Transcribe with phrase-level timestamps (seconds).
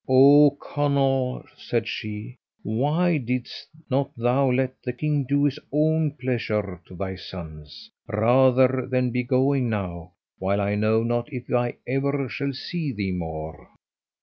[0.09, 6.81] "Oh, Conall," said she, "why didst not thou let the king do his own pleasure
[6.87, 11.45] to thy sons, rather than be going now, while I know not if
[11.87, 13.69] ever I shall see thee more?"